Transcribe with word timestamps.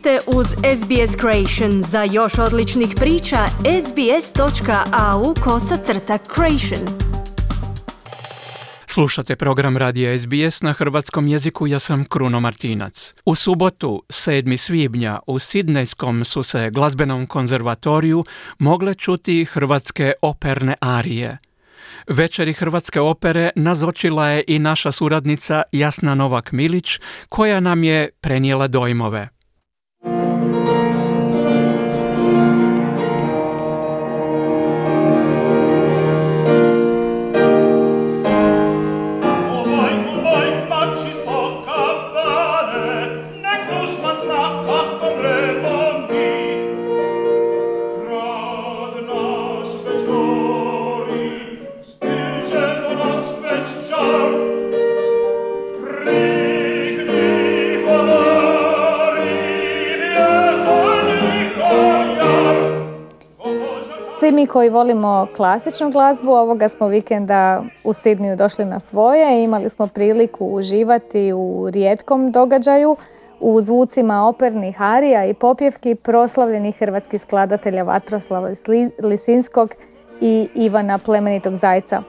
ste 0.00 0.18
uz 0.26 0.46
SBS 0.46 1.16
Creation. 1.20 1.82
Za 1.82 2.02
još 2.02 2.38
odličnih 2.38 2.88
priča, 2.96 3.46
sbs.au 3.86 5.34
kosacrta 5.44 6.18
creation. 6.34 6.98
Slušate 8.86 9.36
program 9.36 9.76
Radija 9.76 10.18
SBS 10.18 10.62
na 10.62 10.72
hrvatskom 10.72 11.28
jeziku, 11.28 11.66
ja 11.66 11.78
sam 11.78 12.04
Kruno 12.04 12.40
Martinac. 12.40 13.14
U 13.24 13.34
subotu, 13.34 14.02
7. 14.08 14.56
svibnja, 14.56 15.18
u 15.26 15.38
Sidnejskom 15.38 16.24
su 16.24 16.42
se 16.42 16.70
glazbenom 16.70 17.26
konzervatoriju 17.26 18.24
mogle 18.58 18.94
čuti 18.94 19.44
hrvatske 19.44 20.12
operne 20.22 20.74
arije. 20.80 21.38
Večeri 22.08 22.52
Hrvatske 22.52 23.00
opere 23.00 23.50
nazočila 23.56 24.28
je 24.28 24.44
i 24.46 24.58
naša 24.58 24.92
suradnica 24.92 25.62
Jasna 25.72 26.14
Novak 26.14 26.52
Milić, 26.52 26.98
koja 27.28 27.60
nam 27.60 27.84
je 27.84 28.10
prenijela 28.20 28.68
dojmove. 28.68 29.39
Mi 64.40 64.46
koji 64.46 64.68
volimo 64.68 65.26
klasičnu 65.36 65.90
glazbu, 65.90 66.30
ovoga 66.30 66.68
smo 66.68 66.88
vikenda 66.88 67.62
u 67.84 67.92
Sidniju 67.92 68.36
došli 68.36 68.64
na 68.64 68.80
svoje 68.80 69.40
i 69.40 69.44
imali 69.44 69.68
smo 69.68 69.86
priliku 69.86 70.46
uživati 70.46 71.32
u 71.32 71.70
rijetkom 71.70 72.30
događaju 72.32 72.96
u 73.40 73.60
zvucima 73.60 74.28
opernih 74.28 74.82
arija 74.82 75.24
i 75.24 75.34
popjevki 75.34 75.94
proslavljenih 75.94 76.78
hrvatskih 76.78 77.20
skladatelja 77.20 77.82
Vatroslava 77.82 78.48
Lisinskog 79.02 79.74
i 80.20 80.48
Ivana 80.54 80.98
Plemenitog 80.98 81.56
Zajca. 81.56 82.02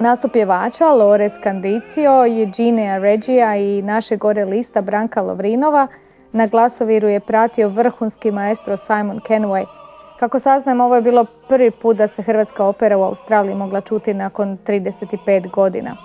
Nastup 0.00 0.32
pjevača 0.32 0.92
Lore 0.92 1.28
Scandicio, 1.28 2.26
Eugenea 2.26 2.98
Regia 2.98 3.56
i 3.56 3.82
naše 3.82 4.16
gore 4.16 4.44
lista 4.44 4.80
Branka 4.80 5.22
Lovrinova 5.22 5.86
na 6.32 6.46
glasoviru 6.46 7.08
je 7.08 7.20
pratio 7.20 7.68
vrhunski 7.68 8.30
maestro 8.30 8.76
Simon 8.76 9.20
Kenway– 9.28 9.66
kako 10.18 10.38
saznajem, 10.38 10.80
ovo 10.80 10.94
je 10.94 11.02
bilo 11.02 11.24
prvi 11.48 11.70
put 11.70 11.96
da 11.96 12.06
se 12.06 12.22
Hrvatska 12.22 12.64
opera 12.64 12.98
u 12.98 13.02
Australiji 13.02 13.54
mogla 13.54 13.80
čuti 13.80 14.14
nakon 14.14 14.58
35 14.66 15.50
godina. 15.50 15.96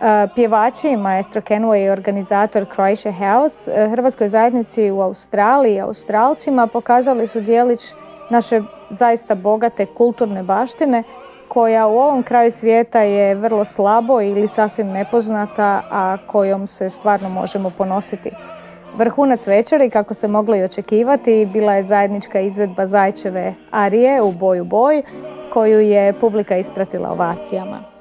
E, 0.00 0.28
pjevači, 0.34 0.96
maestro 0.96 1.40
Kenway 1.40 1.86
i 1.86 1.90
organizator 1.90 2.66
Croatia 2.74 3.12
House 3.12 3.72
e, 3.74 3.88
Hrvatskoj 3.90 4.28
zajednici 4.28 4.90
u 4.90 5.00
Australiji 5.00 5.74
i 5.74 5.80
Australcima 5.80 6.66
pokazali 6.66 7.26
su 7.26 7.40
dijelić 7.40 7.94
naše 8.30 8.62
zaista 8.90 9.34
bogate 9.34 9.86
kulturne 9.86 10.42
baštine 10.42 11.02
koja 11.48 11.86
u 11.86 11.98
ovom 11.98 12.22
kraju 12.22 12.50
svijeta 12.50 13.00
je 13.00 13.34
vrlo 13.34 13.64
slabo 13.64 14.20
ili 14.20 14.48
sasvim 14.48 14.86
nepoznata, 14.86 15.82
a 15.90 16.16
kojom 16.26 16.66
se 16.66 16.88
stvarno 16.88 17.28
možemo 17.28 17.70
ponositi. 17.70 18.30
Vrhunac 18.96 19.46
večeri, 19.46 19.90
kako 19.90 20.14
se 20.14 20.28
moglo 20.28 20.56
i 20.56 20.62
očekivati, 20.62 21.48
bila 21.52 21.74
je 21.74 21.82
zajednička 21.82 22.40
izvedba 22.40 22.86
Zajčeve 22.86 23.54
Arije 23.70 24.22
u 24.22 24.32
boju 24.32 24.64
boj, 24.64 25.02
koju 25.52 25.80
je 25.80 26.12
publika 26.20 26.56
ispratila 26.56 27.10
ovacijama. 27.12 27.91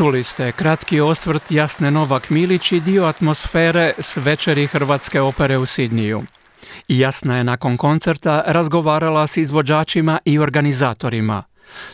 Čuli 0.00 0.22
ste 0.24 0.52
kratki 0.52 1.00
osvrt 1.00 1.50
Jasne 1.50 1.90
Novak 1.90 2.30
Milić 2.30 2.72
i 2.72 2.80
dio 2.80 3.04
atmosfere 3.04 3.92
s 3.98 4.16
večeri 4.16 4.66
Hrvatske 4.66 5.20
opere 5.20 5.58
u 5.58 5.66
Sidniju. 5.66 6.22
Jasna 6.88 7.36
je 7.36 7.44
nakon 7.44 7.76
koncerta 7.76 8.42
razgovarala 8.46 9.26
s 9.26 9.36
izvođačima 9.36 10.18
i 10.24 10.38
organizatorima. 10.38 11.42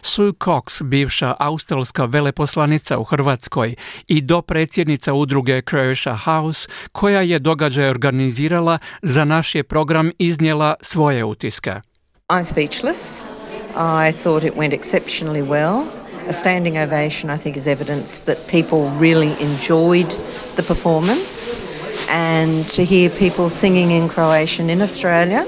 Sue 0.03 0.33
Cox, 0.33 0.83
bivša 0.83 1.34
australska 1.39 2.05
veleposlanica 2.05 2.99
u 2.99 3.05
Hrvatskoj 3.05 3.75
i 4.09 4.21
dopredsjednica 4.21 5.12
udruge 5.12 5.62
Croatia 5.71 6.17
House, 6.17 6.69
koja 6.93 7.21
je 7.21 7.38
događaj 7.38 7.91
organizirala, 7.91 8.78
za 9.03 9.25
naš 9.25 9.55
je 9.55 9.62
program 9.62 10.11
iznijela 10.19 10.75
svoje 10.81 11.25
utiske. 11.25 11.81
I'm 12.28 12.44
speechless. 12.44 13.21
I 13.77 14.12
thought 14.12 14.44
it 14.44 14.55
went 14.55 14.81
exceptionally 14.81 15.49
well. 15.49 16.06
A 16.28 16.32
standing 16.32 16.76
ovation, 16.76 17.31
I 17.31 17.38
think, 17.38 17.56
is 17.56 17.66
evidence 17.66 18.20
that 18.20 18.48
people 18.48 18.91
really 18.91 19.32
enjoyed 19.41 20.10
the 20.56 20.62
performance. 20.62 21.56
And 22.10 22.69
to 22.70 22.84
hear 22.84 23.10
people 23.10 23.50
singing 23.50 23.91
in 23.91 24.09
Croatian 24.09 24.70
in 24.70 24.82
Australia, 24.82 25.47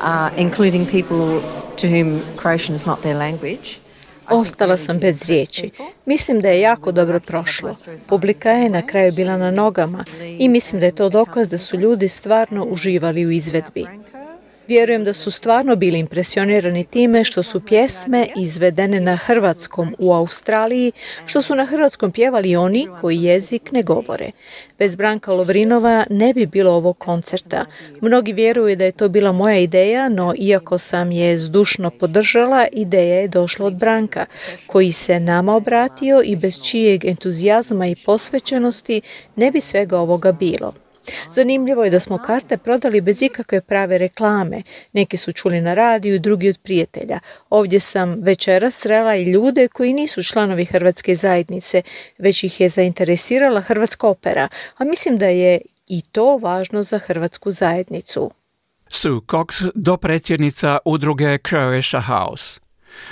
uh, 0.00 0.30
including 0.36 0.86
people 0.86 1.42
to 1.76 1.88
whom 1.88 2.20
Croatian 2.36 2.74
is 2.74 2.86
not 2.86 3.02
their 3.02 3.14
language, 3.14 3.80
Ostala 4.30 4.76
sam 4.76 4.98
bez 4.98 5.22
riječi. 5.22 5.70
Mislim 6.04 6.40
da 6.40 6.48
je 6.48 6.60
jako 6.60 6.92
dobro 6.92 7.20
prošlo. 7.20 7.74
Publika 8.08 8.50
je 8.50 8.70
na 8.70 8.86
kraju 8.86 9.12
bila 9.12 9.36
na 9.36 9.50
nogama 9.50 10.04
i 10.38 10.48
mislim 10.48 10.80
da 10.80 10.86
je 10.86 10.94
to 10.94 11.08
dokaz 11.08 11.48
da 11.48 11.58
su 11.58 11.76
ljudi 11.76 12.08
stvarno 12.08 12.64
uživali 12.64 13.26
u 13.26 13.30
izvedbi. 13.30 13.86
Vjerujem 14.68 15.04
da 15.04 15.12
su 15.12 15.30
stvarno 15.30 15.76
bili 15.76 15.98
impresionirani 15.98 16.84
time 16.84 17.24
što 17.24 17.42
su 17.42 17.60
pjesme 17.60 18.26
izvedene 18.36 19.00
na 19.00 19.16
hrvatskom 19.16 19.94
u 19.98 20.12
Australiji, 20.12 20.92
što 21.26 21.42
su 21.42 21.54
na 21.54 21.64
hrvatskom 21.64 22.12
pjevali 22.12 22.56
oni 22.56 22.88
koji 23.00 23.22
jezik 23.22 23.72
ne 23.72 23.82
govore. 23.82 24.30
Bez 24.78 24.96
Branka 24.96 25.32
Lovrinova 25.32 26.04
ne 26.10 26.34
bi 26.34 26.46
bilo 26.46 26.72
ovog 26.72 26.98
koncerta. 26.98 27.64
Mnogi 28.00 28.32
vjeruju 28.32 28.76
da 28.76 28.84
je 28.84 28.92
to 28.92 29.08
bila 29.08 29.32
moja 29.32 29.58
ideja, 29.58 30.08
no 30.08 30.34
iako 30.38 30.78
sam 30.78 31.12
je 31.12 31.38
zdušno 31.38 31.90
podržala, 31.90 32.66
ideja 32.72 33.20
je 33.20 33.28
došla 33.28 33.66
od 33.66 33.74
Branka, 33.74 34.26
koji 34.66 34.92
se 34.92 35.20
nama 35.20 35.54
obratio 35.54 36.22
i 36.24 36.36
bez 36.36 36.62
čijeg 36.62 37.04
entuzijazma 37.04 37.86
i 37.86 37.96
posvećenosti 38.06 39.00
ne 39.36 39.50
bi 39.50 39.60
svega 39.60 39.98
ovoga 39.98 40.32
bilo. 40.32 40.85
Zanimljivo 41.30 41.84
je 41.84 41.90
da 41.90 42.00
smo 42.00 42.18
karte 42.18 42.56
prodali 42.56 43.00
bez 43.00 43.22
ikakve 43.22 43.60
prave 43.60 43.98
reklame. 43.98 44.62
Neki 44.92 45.16
su 45.16 45.32
čuli 45.32 45.60
na 45.60 45.74
radiju, 45.74 46.18
drugi 46.18 46.48
od 46.48 46.58
prijatelja. 46.62 47.18
Ovdje 47.50 47.80
sam 47.80 48.16
večera 48.22 48.70
srela 48.70 49.16
i 49.16 49.24
ljude 49.24 49.68
koji 49.68 49.92
nisu 49.92 50.22
članovi 50.22 50.64
Hrvatske 50.64 51.14
zajednice, 51.14 51.82
već 52.18 52.44
ih 52.44 52.60
je 52.60 52.68
zainteresirala 52.68 53.60
Hrvatska 53.60 54.08
opera, 54.08 54.48
a 54.76 54.84
mislim 54.84 55.18
da 55.18 55.26
je 55.26 55.60
i 55.88 56.02
to 56.02 56.36
važno 56.36 56.82
za 56.82 56.98
Hrvatsku 56.98 57.50
zajednicu. 57.50 58.30
Sue 58.88 59.20
Cox, 59.26 59.70
dopredsjednica 59.74 60.78
udruge 60.84 61.38
Croatia 61.38 62.00
House. 62.00 62.60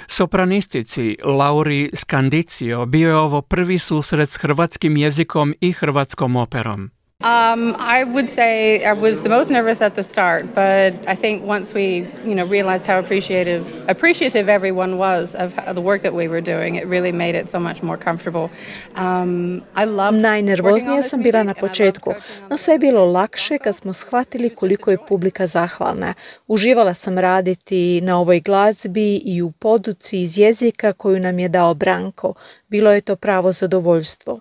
Sopranistici 0.06 1.16
Lauri 1.24 1.90
Scandicio 1.94 2.86
bio 2.86 3.08
je 3.08 3.16
ovo 3.16 3.42
prvi 3.42 3.78
susret 3.78 4.28
s 4.30 4.36
hrvatskim 4.36 4.96
jezikom 4.96 5.54
i 5.60 5.72
hrvatskom 5.72 6.36
operom. 6.36 6.90
Um, 7.24 7.74
I 7.78 8.04
would 8.04 8.28
say 8.28 8.84
I 8.84 8.92
was 8.92 9.22
the 9.22 9.30
most 9.30 9.50
nervous 9.50 9.80
at 9.80 9.94
the 9.96 10.02
start, 10.02 10.54
but 10.54 10.92
I 11.08 11.14
think 11.14 11.42
once 11.42 11.72
we, 11.72 12.06
you 12.22 12.34
know, 12.34 12.44
realized 12.44 12.86
how 12.86 12.98
appreciative 12.98 13.64
appreciative 13.88 14.50
everyone 14.50 14.98
was 14.98 15.34
of 15.34 15.54
the 15.74 15.80
work 15.80 16.02
that 16.02 16.12
we 16.12 16.28
were 16.28 16.42
doing, 16.42 16.74
it 16.74 16.86
really 16.86 17.12
made 17.12 17.34
it 17.34 17.48
so 17.48 17.58
much 17.58 17.82
more 17.82 17.96
comfortable. 17.96 18.50
Um, 18.96 19.62
I 19.74 19.84
love 19.84 20.18
Najnervoznija 20.18 21.02
sam 21.02 21.22
bila 21.22 21.42
na 21.42 21.54
početku, 21.54 22.12
no 22.50 22.56
sve 22.56 22.74
je 22.74 22.78
bilo 22.78 23.04
lakše 23.04 23.58
kad 23.58 23.76
smo 23.76 23.92
shvatili 23.92 24.50
koliko 24.50 24.90
je 24.90 24.98
publika 25.08 25.46
zahvalna. 25.46 26.14
Uživala 26.46 26.94
sam 26.94 27.18
raditi 27.18 28.00
na 28.00 28.20
ovoj 28.20 28.40
glazbi 28.40 29.16
i 29.16 29.42
u 29.42 29.50
poduci 29.50 30.22
iz 30.22 30.38
jezika 30.38 30.92
koju 30.92 31.20
nam 31.20 31.38
je 31.38 31.48
dao 31.48 31.74
Branko. 31.74 32.34
Bilo 32.68 32.92
je 32.92 33.00
to 33.00 33.16
pravo 33.16 33.52
zadovoljstvo. 33.52 34.40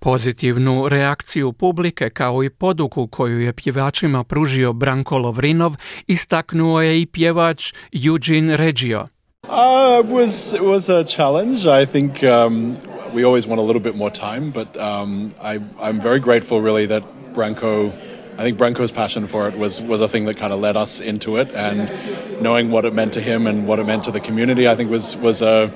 Pozitivnu 0.00 0.88
reakciju 0.88 1.52
publike 1.52 2.10
kao 2.10 2.44
i 2.44 2.50
poduku 2.50 3.06
koju 3.06 3.40
je 3.40 3.52
pjevačima 3.52 4.24
pružio 4.24 4.72
Branko 4.72 5.18
Lovrinov 5.18 5.76
istaknuo 6.06 6.80
je 6.80 7.00
i 7.00 7.06
pjevač 7.06 7.72
Eugene 7.92 8.56
Regio. 8.56 9.08
Uh, 9.44 10.10
was 10.10 10.54
was 10.60 10.88
a 10.88 11.04
challenge. 11.04 11.82
I 11.82 11.86
think 11.86 12.22
um, 12.22 12.76
we 13.14 13.24
always 13.24 13.46
want 13.46 13.60
a 13.60 13.64
little 13.64 13.82
bit 13.82 13.96
more 13.96 14.10
time, 14.10 14.52
but 14.52 14.76
um, 14.76 15.32
I, 15.42 15.54
I'm 15.80 16.00
very 16.00 16.20
grateful 16.20 16.60
really 16.60 16.86
that 16.86 17.02
Branko 17.34 17.92
I 18.38 18.44
think 18.44 18.56
Branko's 18.56 18.92
passion 18.92 19.26
for 19.26 19.48
it 19.48 19.58
was 19.58 19.82
was 19.82 20.00
a 20.00 20.08
thing 20.08 20.26
that 20.26 20.36
kind 20.36 20.52
of 20.52 20.60
led 20.60 20.76
us 20.76 21.00
into 21.00 21.38
it, 21.38 21.48
and 21.54 21.90
knowing 22.40 22.70
what 22.70 22.84
it 22.84 22.94
meant 22.94 23.14
to 23.14 23.20
him 23.20 23.46
and 23.46 23.66
what 23.66 23.80
it 23.80 23.84
meant 23.84 24.04
to 24.04 24.12
the 24.12 24.20
community, 24.20 24.68
I 24.68 24.76
think 24.76 24.90
was 24.90 25.16
was 25.16 25.42
a 25.42 25.72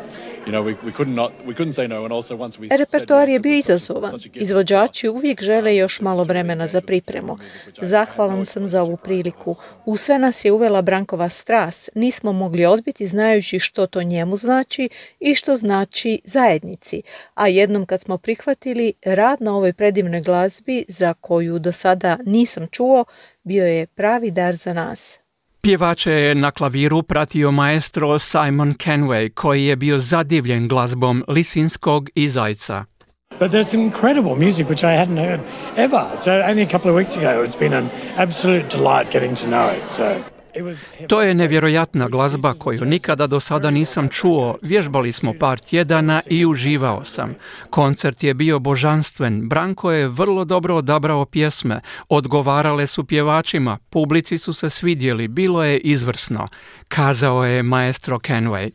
Repertoar 2.71 3.29
je 3.29 3.41
bio 3.41 3.59
izazovan. 3.59 4.13
Izvođači 4.35 5.09
uvijek 5.09 5.43
žele 5.43 5.77
još 5.77 6.01
malo 6.01 6.25
vremena 6.25 6.69
za 6.69 6.81
pripremu. 6.81 7.37
Zahvalan 7.81 8.45
sam 8.45 8.69
za 8.69 8.83
ovu 8.83 8.97
priliku. 8.97 9.55
U 9.87 9.97
sve 9.97 10.19
nas 10.19 10.45
je 10.45 10.53
uvela 10.53 10.83
Brankova 10.83 11.29
strast. 11.29 11.91
Nismo 11.95 12.33
mogli 12.33 12.65
odbiti 12.65 13.07
znajući 13.07 13.59
što 13.59 13.87
to 13.87 14.03
njemu 14.03 14.37
znači 14.37 14.89
i 15.21 15.35
što 15.35 15.57
znači 15.57 16.21
zajednici. 16.25 17.03
A 17.35 17.49
jednom 17.49 17.87
kad 17.87 18.01
smo 18.01 18.19
prihvatili 18.19 18.93
rad 19.05 19.41
na 19.41 19.57
ovoj 19.57 19.73
predivnoj 19.73 20.21
glazbi 20.21 20.85
za 20.89 21.15
koju 21.15 21.59
do 21.59 21.73
sada 21.73 22.19
nisam 22.27 22.67
čuo, 22.67 23.05
bio 23.43 23.67
je 23.67 23.87
pravi 23.87 24.31
dar 24.31 24.55
za 24.55 24.73
nas. 24.73 25.22
Pjevače 25.65 26.13
je 26.13 26.35
na 26.35 26.51
klaviru 26.51 27.03
pratio 27.03 27.51
maestro 27.51 28.19
Simon 28.19 28.75
Kenway, 28.75 29.35
koji 29.35 29.65
je 29.65 29.77
bio 29.77 29.99
zadivljen 29.99 30.69
glazbom 30.69 31.25
Lisinskog 31.29 32.11
i 32.15 32.29
Zajca. 32.29 32.85
But 33.41 33.51
there's 33.51 33.75
incredible 33.75 34.37
music 34.37 34.69
which 34.69 34.83
I 34.83 34.97
hadn't 34.99 35.29
heard 35.29 35.41
ever. 35.77 36.05
So 36.19 36.31
only 36.31 36.63
a 36.63 36.71
couple 36.71 36.91
of 36.91 36.97
weeks 36.97 37.17
ago 37.17 37.45
it's 37.45 37.59
been 37.59 37.73
an 37.73 37.89
absolute 38.17 38.77
delight 38.77 39.13
getting 39.13 39.37
to 39.37 39.47
know 39.47 39.85
it. 39.85 39.91
So 39.91 40.05
to 41.09 41.23
je 41.23 41.35
nevjerojatna 41.35 42.09
glazba 42.09 42.55
koju 42.55 42.85
nikada 42.85 43.27
do 43.27 43.41
sada 43.41 43.71
nisam 43.71 44.09
čuo. 44.09 44.59
Vježbali 44.63 45.13
smo 45.13 45.33
par 45.41 45.59
tjedana 45.59 46.23
i 46.27 46.47
uživao 46.47 47.05
sam. 47.05 47.35
Koncert 47.71 48.23
je 48.23 48.35
bio 48.35 48.59
božanstven. 48.59 49.49
Branko 49.49 49.93
je 49.93 50.09
vrlo 50.09 50.45
dobro 50.45 50.77
odabrao 50.77 51.25
pjesme. 51.25 51.81
Odgovarale 52.09 52.87
su 52.87 53.05
pjevačima. 53.05 53.79
Publici 53.91 54.39
su 54.39 54.53
se 54.53 54.71
svidjeli. 54.71 55.29
Bilo 55.29 55.65
je 55.65 55.79
izvrsno. 55.79 56.49
Kazao 56.89 57.45
je 57.45 57.63
maestro 57.63 58.19
Kenway. 58.19 58.71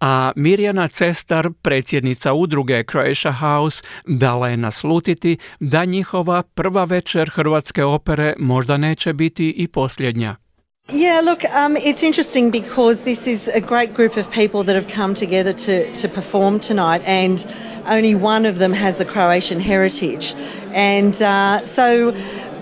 A 0.00 0.32
Mirjana 0.36 0.88
Cestar, 0.88 1.50
predsjednica 1.62 2.32
udruge 2.32 2.84
Croatia 2.90 3.32
House, 3.32 3.82
dala 4.06 4.48
je 4.48 4.56
naslutiti 4.56 5.38
da 5.60 5.84
njihova 5.84 6.42
prva 6.42 6.84
večer 6.84 7.30
Hrvatske 7.30 7.84
opere 7.84 8.34
možda 8.38 8.76
neće 8.76 9.12
biti 9.12 9.50
i 9.50 9.68
posljednja. 9.68 10.36
Yeah, 10.90 11.20
look, 11.22 11.44
um, 11.44 11.76
it's 11.76 12.02
interesting 12.02 12.50
because 12.50 13.02
this 13.02 13.26
is 13.26 13.46
a 13.46 13.60
great 13.60 13.92
group 13.92 14.16
of 14.16 14.30
people 14.30 14.64
that 14.64 14.74
have 14.74 14.88
come 14.88 15.12
together 15.12 15.52
to, 15.52 15.92
to 15.96 16.08
perform 16.08 16.60
tonight, 16.60 17.02
and 17.04 17.46
only 17.84 18.14
one 18.14 18.46
of 18.46 18.56
them 18.56 18.72
has 18.72 18.98
a 18.98 19.04
Croatian 19.04 19.60
heritage. 19.60 20.34
And 20.72 21.20
uh, 21.20 21.58
so 21.66 22.12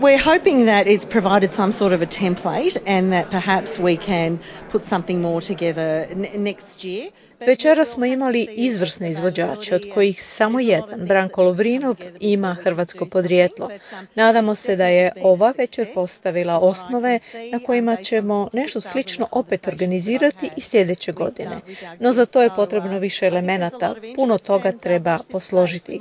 we're 0.01 0.19
hoping 0.19 0.67
that 0.67 0.87
it's 0.87 1.05
provided 1.05 1.53
some 1.53 1.73
sort 1.73 1.93
of 1.93 2.03
a 2.03 2.07
template 2.07 2.77
and 2.87 3.13
that 3.13 3.31
perhaps 3.31 3.79
we 3.79 3.97
can 3.97 4.41
put 4.71 4.85
something 4.85 5.21
more 5.21 5.41
together 5.41 6.09
next 6.35 6.85
year. 6.85 7.11
Večera 7.41 7.85
smo 7.85 8.05
imali 8.05 8.49
izvrsne 8.51 9.11
izvođače, 9.11 9.75
od 9.75 9.83
kojih 9.95 10.23
samo 10.23 10.61
jedan, 10.61 11.07
Branko 11.07 11.43
Lovrinov, 11.43 11.97
ima 12.21 12.57
hrvatsko 12.65 13.07
podrijetlo. 13.07 13.71
Nadamo 14.15 14.55
se 14.55 14.77
da 14.77 14.87
je 14.87 15.13
ova 15.23 15.53
večer 15.59 15.95
postavila 15.95 16.59
osnove 16.59 17.19
na 17.53 17.59
kojima 17.59 17.97
ćemo 17.97 18.49
nešto 18.53 18.81
slično 18.81 19.29
opet 19.31 19.69
organizirati 19.69 20.51
i 20.57 20.61
sljedeće 20.61 21.13
godine. 21.13 21.61
No 22.01 22.13
za 22.13 22.27
to 22.27 22.43
je 22.43 22.51
potrebno 22.57 22.99
više 22.99 23.27
elemenata, 23.27 23.95
puno 24.15 24.39
toga 24.39 24.73
treba 24.73 25.19
posložiti. 25.31 26.01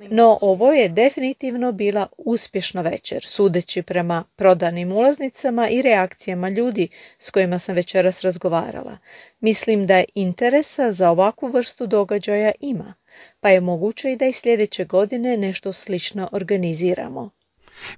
No 0.00 0.38
ovo 0.40 0.72
je 0.72 0.88
definitivno 0.88 1.72
bila 1.72 2.06
uspješna 2.18 2.82
večer, 2.82 3.26
sudeći 3.36 3.82
prema 3.82 4.24
prodanim 4.36 4.92
ulaznicama 4.92 5.68
i 5.68 5.82
reakcijama 5.82 6.48
ljudi 6.48 6.88
s 7.18 7.30
kojima 7.30 7.58
sam 7.58 7.74
večeras 7.74 8.20
razgovarala. 8.20 8.98
Mislim 9.40 9.86
da 9.86 9.96
je 9.96 10.04
interesa 10.14 10.92
za 10.92 11.10
ovakvu 11.10 11.48
vrstu 11.48 11.86
događaja 11.86 12.52
ima, 12.60 12.94
pa 13.40 13.48
je 13.48 13.60
moguće 13.60 14.12
i 14.12 14.16
da 14.16 14.26
i 14.26 14.32
sljedeće 14.32 14.84
godine 14.84 15.36
nešto 15.36 15.72
slično 15.72 16.28
organiziramo. 16.32 17.30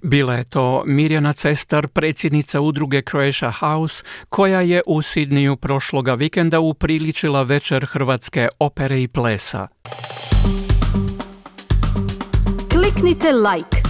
Bila 0.01 0.35
je 0.35 0.43
to 0.43 0.83
Mirjana 0.85 1.33
Cestar, 1.33 1.87
predsjednica 1.87 2.61
udruge 2.61 3.01
Croatia 3.01 3.51
House, 3.51 4.03
koja 4.29 4.61
je 4.61 4.81
u 4.87 5.01
Sidniju 5.01 5.55
prošloga 5.55 6.13
vikenda 6.13 6.59
upriličila 6.59 7.43
večer 7.43 7.85
Hrvatske 7.85 8.47
opere 8.59 9.01
i 9.01 9.07
plesa. 9.07 9.67
Kliknite 12.71 13.31
like, 13.31 13.78